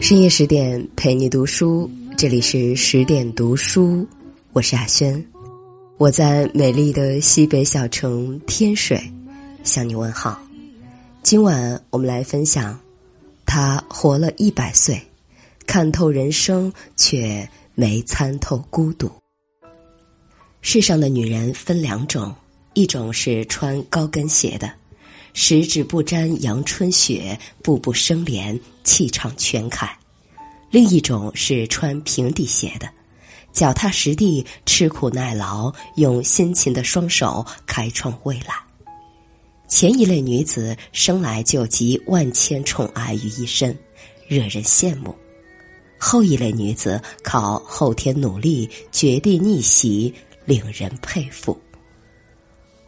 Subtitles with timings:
[0.00, 4.08] 深夜十点陪你读书，这里是十点读书，
[4.52, 5.22] 我是亚轩，
[5.98, 8.98] 我在美丽的西北小城天水
[9.62, 10.40] 向你问好。
[11.22, 12.80] 今晚我们来分享，
[13.44, 14.98] 他活了一百岁，
[15.66, 19.08] 看透人生却没参透孤独。
[20.62, 22.34] 世上的女人分两种，
[22.72, 24.79] 一种是穿高跟鞋的。
[25.32, 29.88] 十指不沾阳春雪，步步生莲，气场全开。
[30.70, 32.88] 另一种是穿平底鞋的，
[33.52, 38.54] 脚踏实地，吃苦耐劳，用辛勤的双手开创未来。
[39.68, 43.76] 前一类女子生来就集万千宠爱于一身，
[44.26, 45.14] 惹人羡慕；
[45.98, 50.12] 后一类女子靠后天努力，绝地逆袭，
[50.44, 51.56] 令人佩服。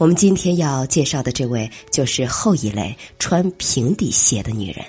[0.00, 4.82] 我们今天要介绍的这位，就是后一类穿平底鞋的女人，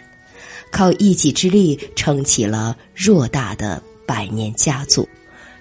[0.71, 5.05] 靠一己之力撑起了偌大的百年家族，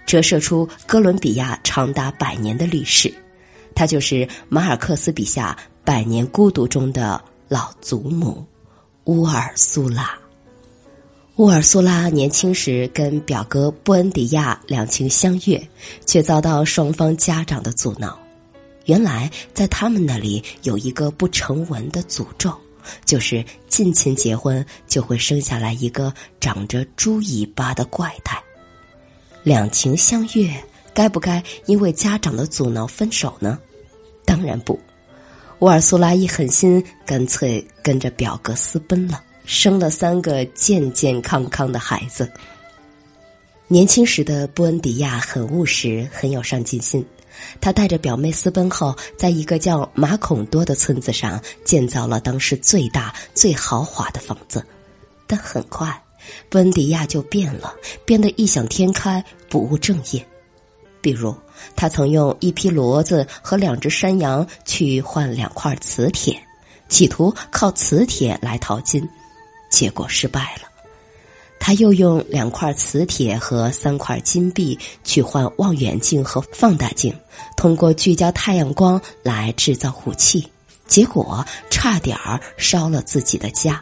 [0.06, 3.12] 折射出哥伦比亚长达百年的历史。
[3.75, 8.47] 她就是马尔克斯笔下《百年孤独》中的老祖母
[9.06, 10.16] 乌尔苏拉。
[11.38, 15.60] 乌尔苏拉年轻时跟表哥布恩迪亚两情相悦，
[16.06, 18.16] 却遭到双方家长的阻挠。
[18.91, 22.52] 原来，在他们那里有一个不成文的诅咒，
[23.05, 28.36] 就是近亲结婚就会生下来一个长着猪尾巴的怪胎。
[29.44, 30.52] 两情相悦，
[30.92, 33.56] 该不该因为家长的阻挠分手呢？
[34.24, 34.77] 当然不。
[35.60, 42.28] 乌尔苏拉一狠心，干脆跟着表哥私奔了，生了三个健健康康的孩子。
[43.69, 47.06] 年轻时的布恩迪亚很务实，很有上进心。
[47.61, 54.64] 他带着表妹私奔后，在一个叫马孔多的村子上建造了当时最大、最豪华的房子。
[55.27, 56.03] 但很快，
[56.53, 60.27] 温迪亚就变了，变得异想天开、不务正业。
[61.00, 61.34] 比如，
[61.75, 66.38] 他曾用一匹骡子和两只山羊去换两块磁铁，
[66.88, 69.09] 企图靠磁铁来淘金，
[69.71, 70.69] 结果失败了。
[71.70, 77.14] 他又用两块磁铁和三块金币去换望远镜和放大镜，
[77.56, 80.44] 通过聚焦太阳光来制造武器，
[80.88, 83.80] 结果差点儿烧了自己的家。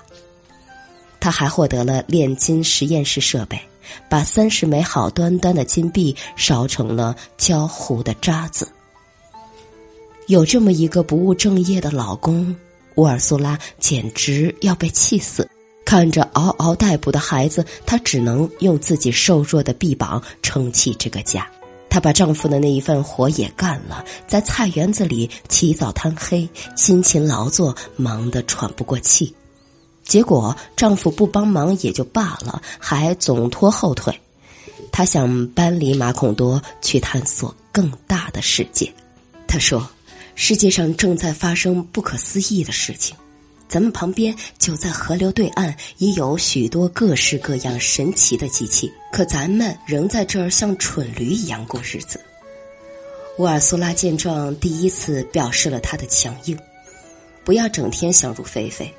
[1.18, 3.58] 他还获得了炼金实验室设备，
[4.06, 8.68] 把三十枚好端端的金币烧成了焦糊的渣子。
[10.26, 12.54] 有这么一个不务正业的老公，
[12.96, 15.48] 乌尔苏拉简直要被气死。
[15.88, 21.48] 看着嗷嗷待哺的孩子，她只能用自己瘦弱的臂膀撑起这个家。
[21.88, 26.46] 她把丈夫的那一份活也干了，在菜园子里起早贪黑，
[26.76, 29.34] 辛勤劳作，忙得喘不过气。
[30.04, 34.20] 结果丈夫不帮忙也就罢了，还总拖后腿。
[34.92, 38.92] 她想搬离马孔多，去探索更大的世界。
[39.46, 39.88] 她说
[40.36, 43.16] ：“世界上正在发生不可思议的事情。”
[43.68, 52.18] 咱们旁边就在河流对岸，也有许多各式各样神奇的机器，可咱们仍在这儿像蠢驴一样过日子。
[53.36, 56.58] 乌尔苏拉见状，第一次表示了他的强硬
[57.44, 58.92] ：“不要整天想入非非，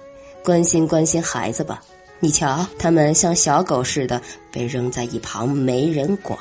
[0.43, 1.81] 关心关心孩子吧。
[2.19, 4.21] 你瞧，他们像小狗似的
[4.51, 6.39] 被扔在一旁，没人管。”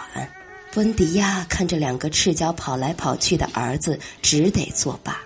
[0.76, 5.20] 温迪亚看着两个赤脚跑来跑去的儿子，只得作罢。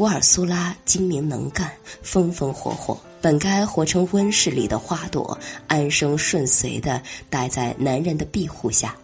[0.00, 8.96] 乌尔苏拉精明能干，风风火火，本该活成温室里的花朵，安生顺遂的待在男人的庇护下，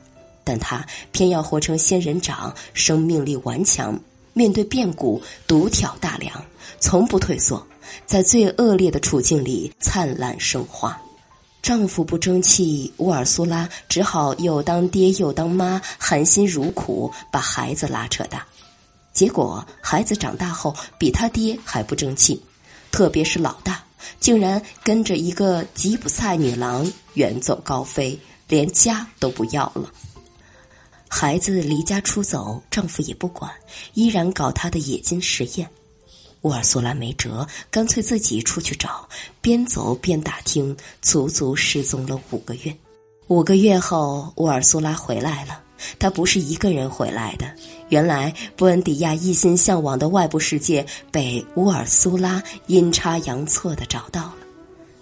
[0.42, 4.00] 但她偏要活成仙人掌，生命力顽强，
[4.32, 6.42] 面对变故独挑大梁，
[6.80, 7.62] 从不退缩，
[8.06, 10.98] 在最恶劣的处境里灿烂生花。
[11.60, 18.46] 丈夫不争气，乌尔苏拉只好又当爹又当妈，含辛茹苦把孩子拉扯大。
[19.16, 22.38] 结果，孩子长大后比他爹还不争气，
[22.92, 23.82] 特别是老大，
[24.20, 29.90] 竟然跟着一个吉普赛女郎远走高飞，连家都不要了。
[31.08, 33.50] 孩子离家出走，丈夫也不管，
[33.94, 35.66] 依然搞他的冶金实验。
[36.42, 39.08] 乌尔苏拉没辙，干脆自己出去找，
[39.40, 42.76] 边走边打听，足足失踪了五个月。
[43.28, 45.62] 五个月后，乌尔苏拉回来了。
[45.98, 47.46] 他不是一个人回来的。
[47.88, 54.34] 原来，布恩迪亚一心向往的外部世界被乌尔苏拉阴差阳错的找到了。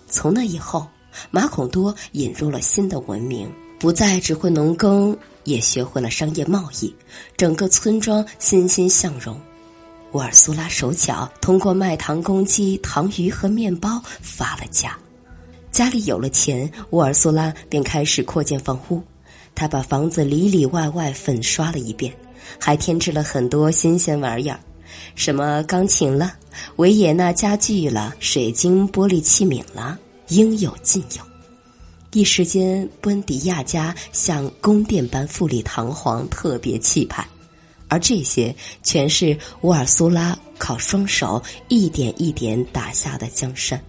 [0.09, 0.87] 从那以后，
[1.31, 6.94] 马孔多引入了新的文明，不再只会农耕，也学会了商业贸易。
[7.37, 9.41] 整个村庄欣欣向荣。
[10.12, 14.97] 乌尔苏拉手巧，通过卖糖公鸡、糖鱼和面包发了家。
[15.73, 19.03] 家里有了钱，乌尔苏拉便开始扩建房屋。
[19.55, 22.12] 他把房子里里外外粉刷了一遍，
[22.59, 24.59] 还添置了很多新鲜玩意儿，
[25.15, 26.35] 什么钢琴了、
[26.77, 29.99] 维也纳家具了、水晶玻璃器皿了，
[30.29, 31.23] 应有尽有。
[32.12, 37.27] 一时间，布恩迪亚家像宫殿般富丽堂皇，特别气派。
[37.89, 43.81] 而这些全是乌尔苏拉靠双手一点一点打下的江山。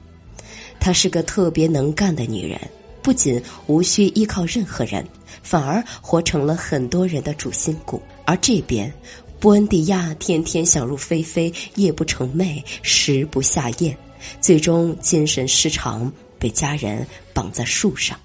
[0.80, 2.60] 她是个特别能干的女人，
[3.06, 5.08] 不仅无需依靠任何人。
[5.44, 8.92] 反而活成了很多人的主心骨，而这边，
[9.40, 13.96] 布恩迪亚天天想入非非，夜不成寐，食不下咽，
[14.42, 18.20] 最终精神失常，被家人绑在树上。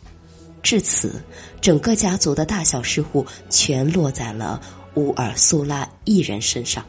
[0.63, 1.23] 至此，
[1.61, 4.59] 整个家族的大小事务全落在了
[4.95, 6.83] 乌尔苏拉一人身上。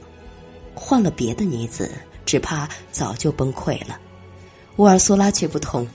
[0.73, 1.91] 换了别的女子，
[2.25, 3.99] 只怕早就崩溃了。
[4.77, 5.85] 乌尔苏拉却不同。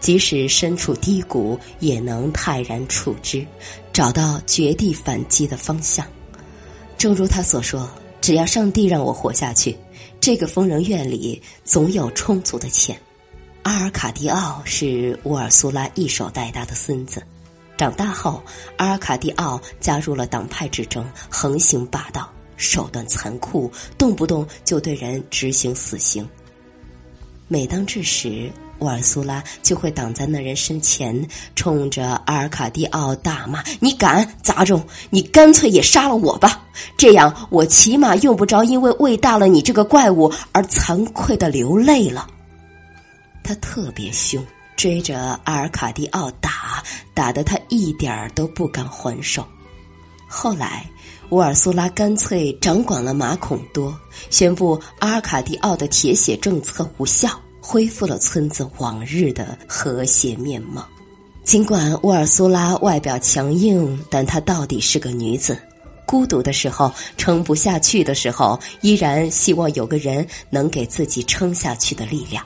[0.00, 3.46] 即使身处低谷，也能泰然处之，
[3.92, 6.06] 找到绝地反击的方向。
[6.98, 7.88] 正如他所说
[8.20, 9.76] ：“只要上帝让我活下去，
[10.20, 12.98] 这个疯人院里总有充足的钱。”
[13.62, 17.22] 阿尔卡蒂奥是乌尔苏拉一手带大的孙子，
[17.76, 18.42] 长大后，
[18.78, 26.26] 阿尔卡蒂奥加入了党派之中，横行霸道，手段残酷，动不动就对人执行死刑。
[27.48, 28.50] 每当这时，
[28.80, 34.84] 乌尔苏拉就会挡在那人身前，冲着阿尔卡蒂奥大骂：“你敢杂种！
[35.10, 36.62] 你干脆也杀了我吧！
[36.96, 42.26] 这样我起码用不着因为喂大了你这个怪物而惭愧的流泪了。”
[43.44, 44.44] 他特别凶，
[44.76, 46.82] 追着阿尔卡蒂奥打，
[47.14, 49.46] 打得他一点儿都不敢还手。
[50.26, 50.88] 后来，
[51.30, 53.94] 乌尔苏拉干脆掌管了马孔多，
[54.30, 57.28] 宣布阿尔卡蒂奥的铁血政策无效。
[57.70, 60.84] 恢复了村子往日的和谐面貌。
[61.44, 65.56] 尽管乌尔苏拉外表强硬，但她到底是个女子。
[66.04, 72.44] 孤独的时候，撑不下去的时候，依然希望有个人能给自己撑下去的力量。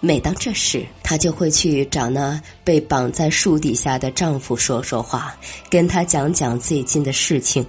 [0.00, 5.36] 每当这时，她就会去找那被绑在树底下的丈夫说说话，
[5.68, 7.66] 跟他讲讲最近的事情。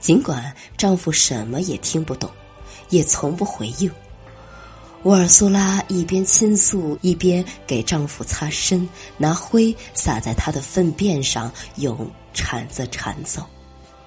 [0.00, 2.30] 尽管丈夫什么也听不懂，
[2.88, 3.90] 也从不回应。
[5.04, 8.86] 乌尔苏拉一边倾诉，一边给丈夫擦身，
[9.16, 13.46] 拿灰撒在他的粪便上，用铲子铲走。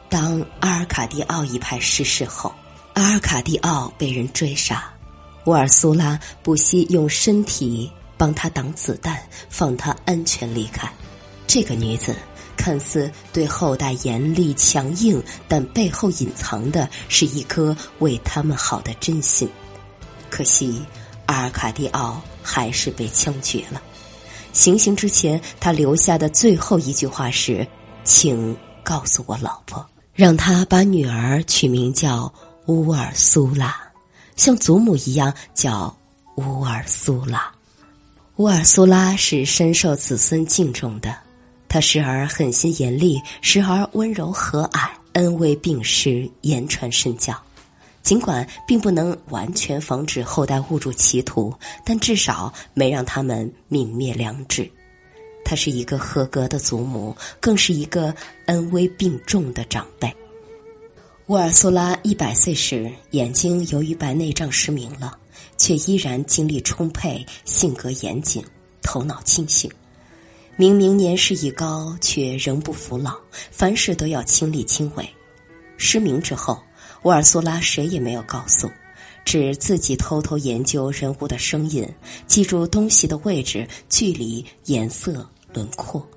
[0.09, 2.53] 当阿尔卡蒂奥一派失势后，
[2.93, 4.93] 阿尔卡蒂奥被人追杀，
[5.45, 9.17] 乌尔苏拉不惜用身体帮他挡子弹，
[9.49, 10.91] 放他安全离开。
[11.47, 12.13] 这个女子
[12.57, 19.49] 看似对后代严厉强硬，但背后隐藏的是一颗为他们好的真心。
[20.31, 20.81] 可惜，
[21.27, 23.79] 阿尔卡蒂奥还是被枪决了。
[24.53, 27.67] 行刑之前，他留下的最后一句话是
[28.03, 29.85] ：“请告诉我老婆，
[30.15, 32.33] 让她把女儿取名叫
[32.65, 33.75] 乌尔苏拉，
[34.35, 35.95] 像祖母一样叫
[36.35, 37.51] 乌尔苏拉。”
[38.37, 41.15] 乌尔苏拉是深受子孙敬重的，
[41.69, 47.33] 她时而狠心严厉，时而温柔和蔼，恩威并施，言传身教。
[48.03, 51.53] 尽管并不能完全防止后代误入歧途，
[51.85, 54.69] 但至少没让他们泯灭良知。
[55.45, 58.13] 她是一个合格的祖母，更是一个
[58.47, 60.11] 恩威并重的长辈。
[61.27, 65.17] 乌尔苏拉一百岁时，眼睛由于白内障失明了，
[65.57, 68.43] 却依然精力充沛，性格严谨，
[68.81, 69.71] 头脑清醒。
[70.57, 73.15] 明明年事已高，却仍不服老，
[73.51, 75.07] 凡事都要亲力亲为。
[75.77, 76.61] 失明之后。
[77.03, 78.69] 乌尔苏拉谁也没有告诉，
[79.25, 81.87] 只自己偷偷研究人物的声音，
[82.27, 86.07] 记住东西的位置、距离、颜色、轮廓。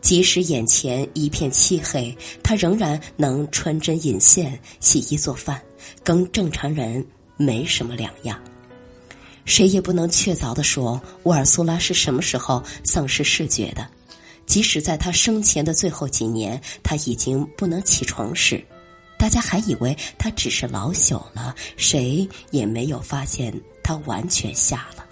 [0.00, 5.60] 即使眼前一片漆黑，他仍然能穿针引线、洗衣做饭，
[6.02, 7.04] 跟正常人
[7.36, 8.40] 没什么两样。
[9.44, 13.84] 谁也不能确凿地说乌尔苏拉是什么时候丧失视觉的。
[14.46, 18.64] 即使在他生前的最后几年，他已经不能起床时。
[19.22, 25.06] 大家还以为他只是老朽了，谁也没有发现他完全瞎了。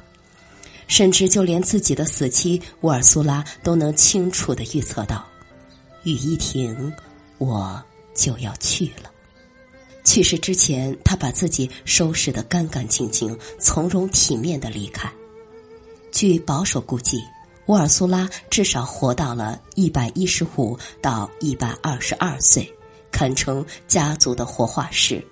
[0.88, 5.24] 甚至就连自己的死期，乌尔苏拉都能清楚的预测到：
[6.02, 6.92] 雨一停，
[7.38, 7.80] 我
[8.12, 9.08] 就要去了。
[10.02, 15.08] 去世之前，他把自己收拾得干干净净，从容体面的离开。
[16.10, 17.22] 据保守估计，
[17.66, 22.68] 乌尔苏拉至少活到了一百一十五到一百二十二岁。
[23.10, 25.24] 堪称家族的活化石，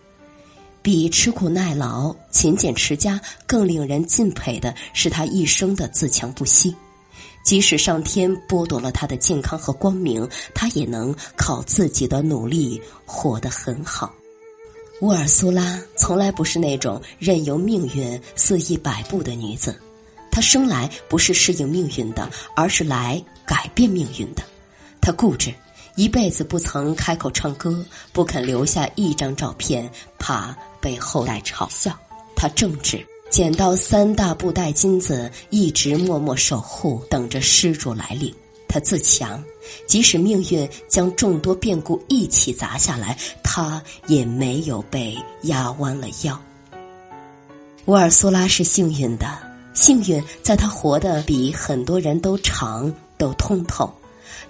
[0.83, 6.75] 比吃苦耐劳、勤俭持家更令人敬佩的是他一生的自强不息。
[7.45, 14.13] 即使上天剥夺了他的健康和光明，他也能靠自己的努力活得很好。
[15.01, 19.81] 乌尔苏拉从来不是那种任由命运肆意摆布的女子，
[20.31, 24.43] 她生来不是适应命运的，而是来改变命运的。
[25.01, 25.55] 她固执，
[25.99, 31.93] 一辈子不曾开口唱歌，不肯留下一张照片，怕被后代嘲笑。
[32.37, 38.33] 他正直，捡到三大布袋金子，一直默默守护，等着施主来领。
[38.69, 39.43] 他自强，
[39.89, 46.41] 即使命运将众多变故一起砸下来，他也没有被压弯了腰。
[47.87, 49.37] 乌尔苏拉是幸运的，
[49.75, 53.93] 幸运在他活得比很多人都长、都通透。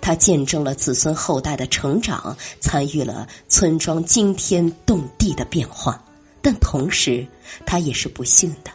[0.01, 6.03] 他见证了子孙后代的成长，参与了村庄惊天动地的变化，
[6.41, 7.27] 但同时，
[7.67, 8.71] 他也是不幸的。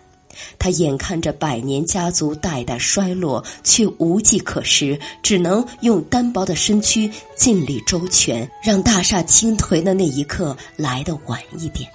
[0.57, 11.87] 他眼看着百年家族代代衰落，却无计可施，只能用单薄的身躯尽力周全，让大厦倾颓的那一刻来得晚一点。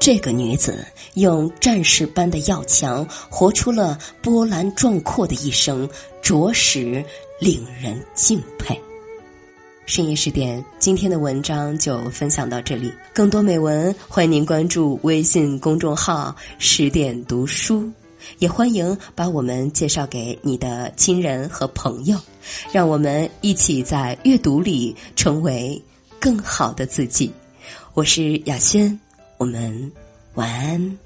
[0.00, 5.88] 这个女子用战士般的要强，活出了波澜壮阔的一生，
[6.22, 7.04] 着实
[7.40, 8.78] 令人敬佩。
[9.86, 12.92] 深夜十点，今天的文章就分享到这里。
[13.14, 17.90] 更多美文，欢迎您关注微信公众号“十点读书”，
[18.38, 22.18] 也欢迎把我们介绍给你的亲人和朋友，
[22.70, 25.80] 让我们一起在阅读里成为
[26.20, 27.32] 更好的自己。
[27.94, 28.98] 我是雅轩，
[29.38, 29.90] 我们
[30.34, 30.98] 晚安。